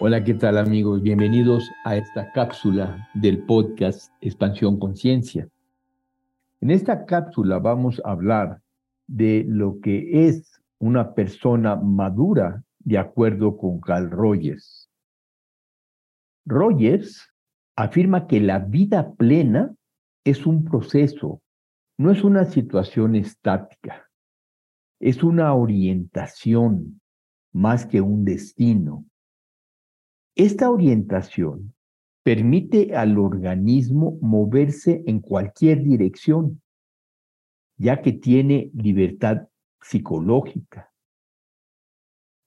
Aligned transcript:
Hola, 0.00 0.24
¿qué 0.24 0.32
tal 0.34 0.56
amigos? 0.56 1.02
Bienvenidos 1.02 1.70
a 1.84 1.96
esta 1.96 2.32
cápsula 2.32 3.08
del 3.14 3.44
podcast 3.44 4.10
Expansión 4.22 4.78
Conciencia. 4.78 5.48
En 6.60 6.70
esta 6.70 7.04
cápsula 7.04 7.58
vamos 7.58 8.00
a 8.04 8.12
hablar 8.12 8.62
de 9.06 9.44
lo 9.46 9.80
que 9.80 10.26
es 10.26 10.60
una 10.78 11.14
persona 11.14 11.76
madura 11.76 12.64
de 12.80 12.96
acuerdo 12.98 13.58
con 13.58 13.80
Carl 13.80 14.10
Rogers. 14.10 14.90
Rogers 16.46 17.30
afirma 17.76 18.26
que 18.26 18.40
la 18.40 18.60
vida 18.60 19.12
plena 19.12 19.74
es 20.24 20.46
un 20.46 20.64
proceso, 20.64 21.42
no 21.98 22.10
es 22.10 22.24
una 22.24 22.46
situación 22.46 23.14
estática, 23.14 24.08
es 25.00 25.22
una 25.22 25.52
orientación 25.52 27.00
más 27.52 27.84
que 27.84 28.00
un 28.00 28.24
destino. 28.24 29.04
Esta 30.34 30.70
orientación 30.70 31.74
permite 32.22 32.96
al 32.96 33.18
organismo 33.18 34.18
moverse 34.22 35.02
en 35.06 35.20
cualquier 35.20 35.82
dirección, 35.82 36.62
ya 37.76 38.00
que 38.00 38.12
tiene 38.12 38.70
libertad 38.74 39.48
psicológica. 39.82 40.90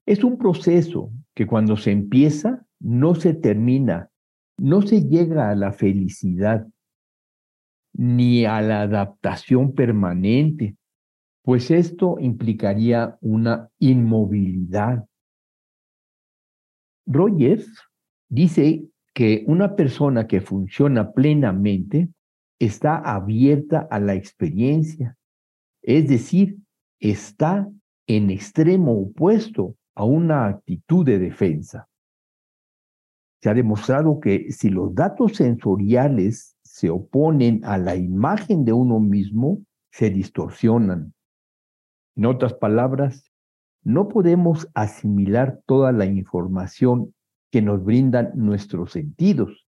Es 0.07 0.23
un 0.23 0.37
proceso 0.37 1.11
que 1.35 1.45
cuando 1.45 1.77
se 1.77 1.91
empieza 1.91 2.65
no 2.79 3.13
se 3.13 3.33
termina, 3.33 4.09
no 4.57 4.81
se 4.81 5.03
llega 5.03 5.49
a 5.49 5.55
la 5.55 5.71
felicidad 5.71 6.67
ni 7.93 8.45
a 8.45 8.61
la 8.61 8.81
adaptación 8.81 9.73
permanente, 9.73 10.75
pues 11.43 11.69
esto 11.69 12.17
implicaría 12.19 13.17
una 13.21 13.69
inmovilidad 13.77 15.05
Rogers 17.05 17.67
dice 18.29 18.85
que 19.13 19.43
una 19.47 19.75
persona 19.75 20.27
que 20.27 20.41
funciona 20.41 21.11
plenamente 21.11 22.09
está 22.59 22.97
abierta 22.97 23.87
a 23.89 23.99
la 23.99 24.15
experiencia, 24.15 25.17
es 25.81 26.07
decir, 26.07 26.57
está 26.99 27.69
en 28.07 28.29
extremo 28.29 28.93
opuesto 28.93 29.75
a 29.95 30.03
una 30.03 30.47
actitud 30.47 31.05
de 31.05 31.19
defensa. 31.19 31.87
Se 33.41 33.49
ha 33.49 33.53
demostrado 33.53 34.19
que 34.19 34.51
si 34.51 34.69
los 34.69 34.93
datos 34.95 35.35
sensoriales 35.35 36.57
se 36.63 36.89
oponen 36.89 37.63
a 37.63 37.77
la 37.77 37.95
imagen 37.95 38.65
de 38.65 38.73
uno 38.73 38.99
mismo, 38.99 39.63
se 39.91 40.09
distorsionan. 40.09 41.13
En 42.15 42.25
otras 42.25 42.53
palabras, 42.53 43.31
no 43.85 44.07
podemos 44.07 44.67
asimilar 44.73 45.61
toda 45.67 45.91
la 45.91 46.05
información 46.05 47.13
que 47.51 47.61
nos 47.61 47.83
brindan 47.83 48.31
nuestros 48.35 48.91
sentidos, 48.91 49.67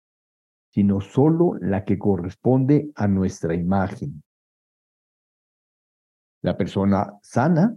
sino 0.70 1.00
solo 1.00 1.54
la 1.60 1.84
que 1.84 1.98
corresponde 1.98 2.90
a 2.94 3.08
nuestra 3.08 3.54
imagen. 3.54 4.22
La 6.42 6.56
persona 6.58 7.14
sana 7.22 7.74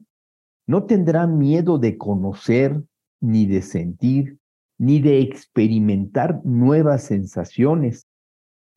no 0.67 0.83
tendrá 0.83 1.25
miedo 1.25 1.77
de 1.77 1.97
conocer, 1.97 2.83
ni 3.21 3.45
de 3.45 3.61
sentir, 3.61 4.37
ni 4.77 4.99
de 4.99 5.21
experimentar 5.21 6.43
nuevas 6.43 7.03
sensaciones, 7.03 8.07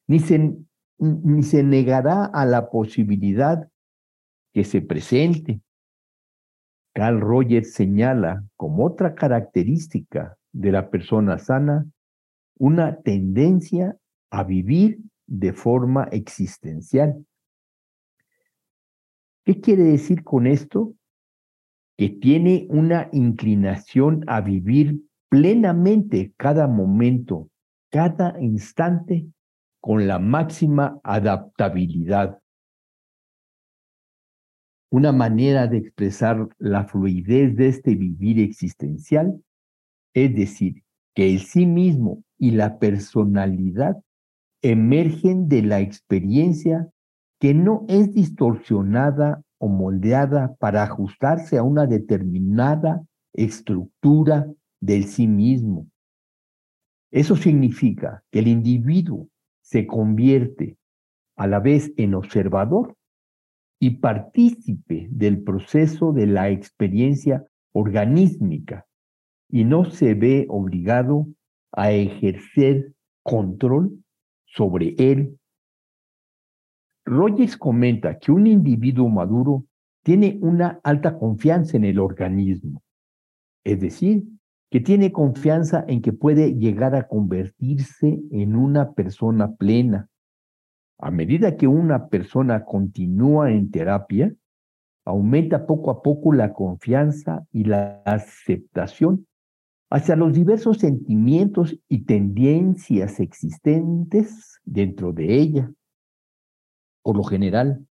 ni 0.06 0.20
se, 0.20 0.54
ni 0.98 1.42
se 1.42 1.64
negará 1.64 2.24
a 2.26 2.46
la 2.46 2.70
posibilidad 2.70 3.68
que 4.52 4.62
se 4.64 4.80
presente 4.80 5.60
Carl 6.94 7.20
Rogers 7.20 7.72
señala 7.72 8.44
como 8.56 8.84
otra 8.86 9.14
característica 9.14 10.36
de 10.52 10.72
la 10.72 10.90
persona 10.90 11.38
sana 11.38 11.86
una 12.58 13.00
tendencia 13.02 13.96
a 14.30 14.44
vivir 14.44 14.98
de 15.26 15.52
forma 15.52 16.08
existencial. 16.10 17.24
¿Qué 19.44 19.60
quiere 19.60 19.84
decir 19.84 20.24
con 20.24 20.46
esto? 20.46 20.94
Que 21.96 22.10
tiene 22.10 22.66
una 22.70 23.08
inclinación 23.12 24.24
a 24.26 24.40
vivir 24.40 25.00
plenamente 25.28 26.32
cada 26.36 26.66
momento, 26.66 27.48
cada 27.90 28.40
instante, 28.40 29.26
con 29.80 30.06
la 30.06 30.18
máxima 30.18 31.00
adaptabilidad 31.02 32.38
una 34.90 35.12
manera 35.12 35.66
de 35.66 35.78
expresar 35.78 36.48
la 36.58 36.84
fluidez 36.84 37.56
de 37.56 37.68
este 37.68 37.94
vivir 37.94 38.40
existencial, 38.40 39.42
es 40.14 40.34
decir, 40.34 40.82
que 41.14 41.30
el 41.30 41.40
sí 41.40 41.66
mismo 41.66 42.24
y 42.38 42.52
la 42.52 42.78
personalidad 42.78 43.96
emergen 44.62 45.48
de 45.48 45.62
la 45.62 45.80
experiencia 45.80 46.88
que 47.38 47.54
no 47.54 47.84
es 47.88 48.12
distorsionada 48.12 49.42
o 49.58 49.68
moldeada 49.68 50.54
para 50.56 50.82
ajustarse 50.82 51.58
a 51.58 51.62
una 51.62 51.86
determinada 51.86 53.04
estructura 53.32 54.46
del 54.80 55.04
sí 55.04 55.26
mismo. 55.26 55.86
Eso 57.10 57.36
significa 57.36 58.22
que 58.30 58.40
el 58.40 58.48
individuo 58.48 59.28
se 59.60 59.86
convierte 59.86 60.76
a 61.36 61.46
la 61.46 61.60
vez 61.60 61.92
en 61.96 62.14
observador 62.14 62.97
y 63.80 63.90
partícipe 63.90 65.08
del 65.10 65.42
proceso 65.42 66.12
de 66.12 66.26
la 66.26 66.50
experiencia 66.50 67.46
organísmica 67.72 68.86
y 69.50 69.64
no 69.64 69.84
se 69.84 70.14
ve 70.14 70.46
obligado 70.48 71.26
a 71.72 71.92
ejercer 71.92 72.92
control 73.22 74.02
sobre 74.46 74.94
él. 74.98 75.38
Rogers 77.04 77.56
comenta 77.56 78.18
que 78.18 78.32
un 78.32 78.46
individuo 78.46 79.08
maduro 79.08 79.64
tiene 80.02 80.38
una 80.42 80.80
alta 80.82 81.18
confianza 81.18 81.76
en 81.76 81.84
el 81.84 81.98
organismo, 81.98 82.82
es 83.64 83.80
decir, 83.80 84.24
que 84.70 84.80
tiene 84.80 85.12
confianza 85.12 85.84
en 85.88 86.02
que 86.02 86.12
puede 86.12 86.54
llegar 86.54 86.94
a 86.94 87.08
convertirse 87.08 88.20
en 88.30 88.56
una 88.56 88.92
persona 88.92 89.54
plena, 89.54 90.08
a 90.98 91.10
medida 91.10 91.56
que 91.56 91.68
una 91.68 92.08
persona 92.08 92.64
continúa 92.64 93.52
en 93.52 93.70
terapia, 93.70 94.34
aumenta 95.04 95.66
poco 95.66 95.90
a 95.90 96.02
poco 96.02 96.32
la 96.32 96.52
confianza 96.52 97.46
y 97.52 97.64
la 97.64 98.02
aceptación 98.04 99.26
hacia 99.90 100.16
los 100.16 100.34
diversos 100.34 100.78
sentimientos 100.78 101.78
y 101.88 102.04
tendencias 102.04 103.20
existentes 103.20 104.60
dentro 104.64 105.12
de 105.12 105.38
ella. 105.38 105.72
Por 107.02 107.16
lo 107.16 107.22
general, 107.22 107.86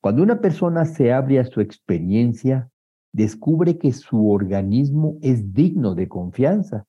cuando 0.00 0.22
una 0.22 0.40
persona 0.40 0.86
se 0.86 1.12
abre 1.12 1.40
a 1.40 1.44
su 1.44 1.60
experiencia, 1.60 2.70
descubre 3.12 3.76
que 3.76 3.92
su 3.92 4.30
organismo 4.30 5.18
es 5.20 5.52
digno 5.52 5.94
de 5.94 6.08
confianza 6.08 6.86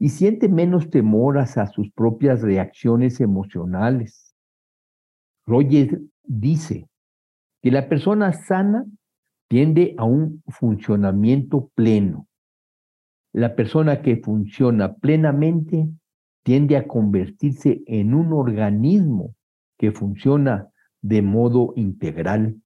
y 0.00 0.08
siente 0.08 0.48
menos 0.48 0.90
temor 0.90 1.38
hacia 1.38 1.66
sus 1.66 1.92
propias 1.92 2.42
reacciones 2.42 3.20
emocionales 3.20 4.35
Rogers 5.46 5.98
dice 6.24 6.88
que 7.62 7.70
la 7.70 7.88
persona 7.88 8.32
sana 8.32 8.84
tiende 9.48 9.94
a 9.96 10.04
un 10.04 10.42
funcionamiento 10.48 11.70
pleno. 11.74 12.26
La 13.32 13.54
persona 13.54 14.02
que 14.02 14.16
funciona 14.16 14.94
plenamente 14.94 15.88
tiende 16.42 16.76
a 16.76 16.86
convertirse 16.86 17.82
en 17.86 18.14
un 18.14 18.32
organismo 18.32 19.34
que 19.78 19.92
funciona 19.92 20.70
de 21.00 21.22
modo 21.22 21.72
integral. 21.76 22.60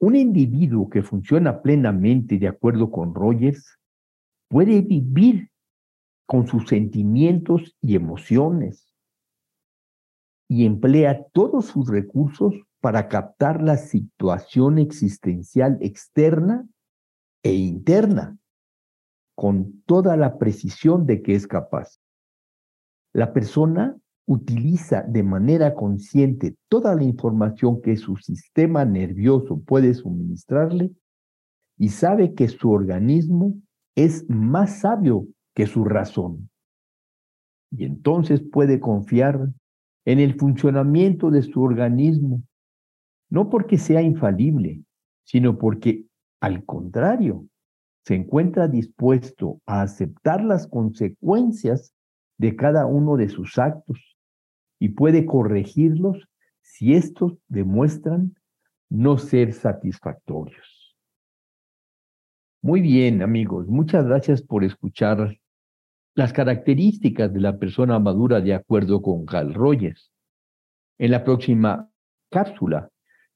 Un 0.00 0.16
individuo 0.16 0.90
que 0.90 1.02
funciona 1.02 1.62
plenamente 1.62 2.38
de 2.38 2.48
acuerdo 2.48 2.90
con 2.90 3.14
Rogers 3.14 3.78
puede 4.48 4.82
vivir 4.82 5.50
con 6.26 6.46
sus 6.46 6.68
sentimientos 6.68 7.76
y 7.80 7.94
emociones, 7.94 8.93
y 10.48 10.66
emplea 10.66 11.24
todos 11.32 11.66
sus 11.66 11.88
recursos 11.88 12.54
para 12.80 13.08
captar 13.08 13.62
la 13.62 13.76
situación 13.76 14.78
existencial 14.78 15.78
externa 15.80 16.68
e 17.42 17.54
interna 17.54 18.36
con 19.34 19.82
toda 19.86 20.16
la 20.16 20.38
precisión 20.38 21.06
de 21.06 21.22
que 21.22 21.34
es 21.34 21.46
capaz. 21.46 21.98
La 23.12 23.32
persona 23.32 23.96
utiliza 24.26 25.02
de 25.02 25.22
manera 25.22 25.74
consciente 25.74 26.56
toda 26.68 26.94
la 26.94 27.04
información 27.04 27.80
que 27.82 27.96
su 27.96 28.16
sistema 28.16 28.84
nervioso 28.84 29.60
puede 29.60 29.94
suministrarle 29.94 30.92
y 31.76 31.88
sabe 31.88 32.34
que 32.34 32.48
su 32.48 32.70
organismo 32.70 33.54
es 33.96 34.28
más 34.28 34.80
sabio 34.80 35.26
que 35.54 35.66
su 35.66 35.84
razón. 35.84 36.48
Y 37.70 37.84
entonces 37.84 38.42
puede 38.42 38.80
confiar 38.80 39.48
en 40.04 40.20
el 40.20 40.34
funcionamiento 40.34 41.30
de 41.30 41.42
su 41.42 41.62
organismo, 41.62 42.42
no 43.30 43.48
porque 43.48 43.78
sea 43.78 44.02
infalible, 44.02 44.82
sino 45.24 45.58
porque, 45.58 46.04
al 46.40 46.64
contrario, 46.64 47.46
se 48.04 48.14
encuentra 48.14 48.68
dispuesto 48.68 49.60
a 49.66 49.82
aceptar 49.82 50.44
las 50.44 50.66
consecuencias 50.66 51.94
de 52.38 52.54
cada 52.54 52.86
uno 52.86 53.16
de 53.16 53.28
sus 53.28 53.58
actos 53.58 54.18
y 54.78 54.90
puede 54.90 55.24
corregirlos 55.24 56.28
si 56.60 56.94
estos 56.94 57.38
demuestran 57.48 58.34
no 58.90 59.16
ser 59.16 59.54
satisfactorios. 59.54 60.96
Muy 62.60 62.80
bien, 62.80 63.22
amigos, 63.22 63.66
muchas 63.68 64.06
gracias 64.06 64.42
por 64.42 64.64
escuchar 64.64 65.38
las 66.14 66.32
características 66.32 67.32
de 67.32 67.40
la 67.40 67.58
persona 67.58 67.98
madura 67.98 68.40
de 68.40 68.54
acuerdo 68.54 69.02
con 69.02 69.26
Carl 69.26 69.52
Rogers. 69.52 70.12
En 70.98 71.10
la 71.10 71.24
próxima 71.24 71.90
cápsula 72.30 72.90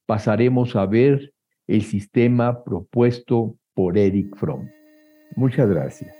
pasaremos 0.06 0.76
a 0.76 0.86
ver 0.86 1.32
el 1.66 1.82
sistema 1.82 2.64
propuesto 2.64 3.56
por 3.74 3.98
Eric 3.98 4.36
Fromm. 4.36 4.68
Muchas 5.36 5.68
gracias. 5.68 6.17